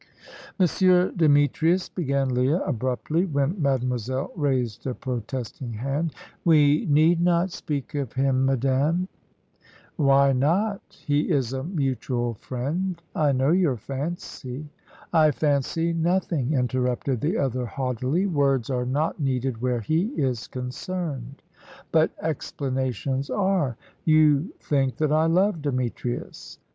"Monsieur 0.57 1.11
Demetrius," 1.11 1.87
began 1.87 2.29
Leah, 2.33 2.63
abruptly, 2.65 3.25
when 3.27 3.61
Mademoiselle 3.61 4.31
raised 4.35 4.87
a 4.87 4.95
protesting 4.95 5.73
hand. 5.73 6.15
"We 6.43 6.87
need 6.87 7.21
not 7.21 7.51
speak 7.51 7.93
of 7.93 8.13
him, 8.13 8.43
madame." 8.47 9.09
"Why 9.97 10.33
not? 10.33 10.81
He 11.05 11.29
is 11.29 11.53
a 11.53 11.63
mutual 11.63 12.33
friend. 12.33 12.99
I 13.13 13.31
know 13.31 13.51
you 13.51 13.77
fancy" 13.77 14.65
"I 15.13 15.29
fancy 15.29 15.93
nothing," 15.93 16.51
interrupted 16.53 17.21
the 17.21 17.37
other, 17.37 17.67
haughtily. 17.67 18.25
"Words 18.25 18.71
are 18.71 18.87
not 18.87 19.19
needed 19.19 19.61
where 19.61 19.81
he 19.81 20.05
is 20.19 20.47
concerned." 20.47 21.43
"But 21.91 22.09
explanations 22.19 23.29
are. 23.29 23.77
You 24.03 24.51
think 24.59 24.95
that 24.97 25.11
I 25.11 25.27
love 25.27 25.61
Demetrius!" 25.61 26.57